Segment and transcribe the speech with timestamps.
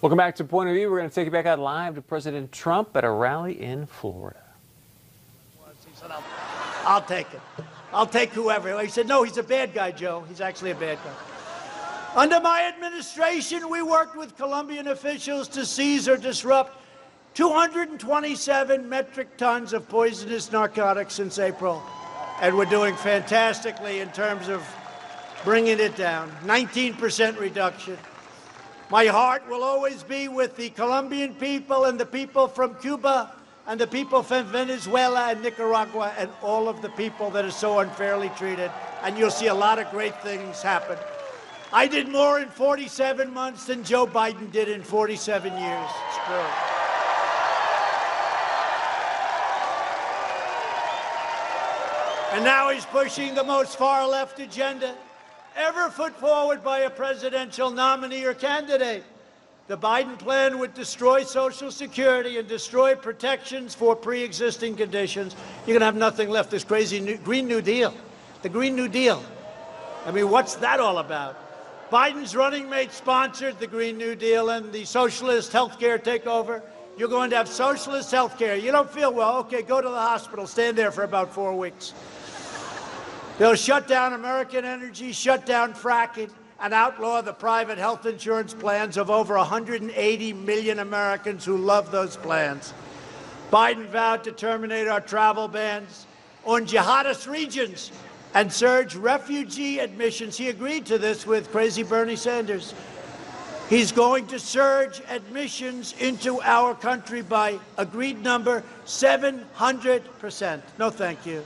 [0.00, 0.88] Welcome back to Point of View.
[0.88, 3.84] We're going to take you back out live to President Trump at a rally in
[3.86, 4.38] Florida.
[6.84, 7.40] I'll take it.
[7.92, 8.80] I'll take whoever.
[8.80, 10.24] He said, no, he's a bad guy, Joe.
[10.28, 11.12] He's actually a bad guy.
[12.14, 16.80] Under my administration, we worked with Colombian officials to seize or disrupt
[17.34, 21.82] 227 metric tons of poisonous narcotics since April.
[22.40, 24.64] And we're doing fantastically in terms of
[25.42, 26.30] bringing it down.
[26.44, 27.98] 19% reduction.
[28.90, 33.34] My heart will always be with the Colombian people and the people from Cuba
[33.66, 37.80] and the people from Venezuela and Nicaragua and all of the people that are so
[37.80, 38.70] unfairly treated.
[39.02, 40.96] And you'll see a lot of great things happen.
[41.70, 45.90] I did more in 47 months than Joe Biden did in 47 years.
[46.08, 46.36] It's true.
[52.32, 54.94] And now he's pushing the most far left agenda
[55.58, 59.04] ever put forward by a presidential nominee or candidate.
[59.66, 65.36] The Biden plan would destroy Social Security and destroy protections for pre existing conditions.
[65.66, 66.50] You're going to have nothing left.
[66.50, 67.92] This crazy new, Green New Deal.
[68.40, 69.22] The Green New Deal.
[70.06, 71.36] I mean, what's that all about?
[71.90, 76.62] Biden's running mate sponsored the Green New Deal and the socialist health care takeover.
[76.96, 78.56] You're going to have socialist health care.
[78.56, 79.36] You don't feel well?
[79.38, 80.46] Okay, go to the hospital.
[80.46, 81.92] Stand there for about four weeks.
[83.38, 88.96] They'll shut down American energy, shut down fracking, and outlaw the private health insurance plans
[88.96, 92.74] of over 180 million Americans who love those plans.
[93.52, 96.06] Biden vowed to terminate our travel bans
[96.44, 97.92] on jihadist regions
[98.34, 100.36] and surge refugee admissions.
[100.36, 102.74] He agreed to this with crazy Bernie Sanders.
[103.70, 110.62] He's going to surge admissions into our country by agreed number 700%.
[110.78, 111.44] No, thank you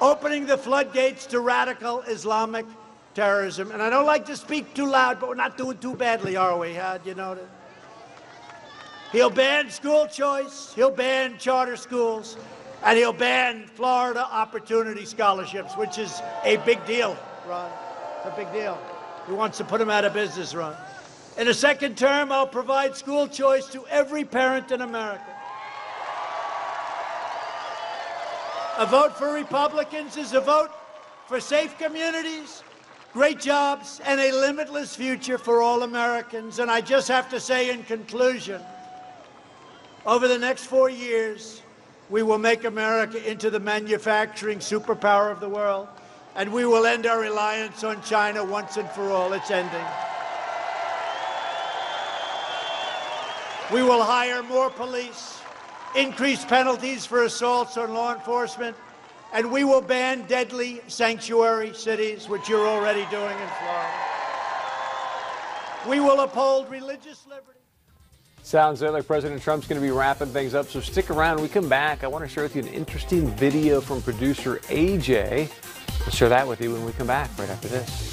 [0.00, 2.66] opening the floodgates to radical Islamic
[3.14, 3.70] terrorism.
[3.70, 6.58] And I don't like to speak too loud, but we're not doing too badly, are
[6.58, 6.74] we?
[6.74, 6.98] Huh?
[7.04, 7.38] You know?
[9.12, 12.36] He'll ban school choice, he'll ban charter schools,
[12.84, 17.16] and he'll ban Florida Opportunity Scholarships, which is a big deal,
[17.48, 17.70] Ron.
[18.24, 18.78] A big deal.
[19.26, 20.76] He wants to put them out of business, Ron.
[21.38, 25.35] In a second term, I'll provide school choice to every parent in America.
[28.78, 30.68] A vote for Republicans is a vote
[31.26, 32.62] for safe communities,
[33.14, 36.58] great jobs, and a limitless future for all Americans.
[36.58, 38.60] And I just have to say in conclusion,
[40.04, 41.62] over the next four years,
[42.10, 45.88] we will make America into the manufacturing superpower of the world,
[46.34, 49.32] and we will end our reliance on China once and for all.
[49.32, 49.86] It's ending.
[53.72, 55.40] We will hire more police
[55.96, 58.76] increase penalties for assaults on law enforcement,
[59.32, 63.90] and we will ban deadly sanctuary cities, which you're already doing in Florida.
[65.88, 67.58] We will uphold religious liberty.
[68.42, 71.40] Sounds like President Trump's going to be wrapping things up, so stick around.
[71.40, 75.50] we come back, I want to share with you an interesting video from producer AJ.
[76.00, 78.05] We'll share that with you when we come back right after this.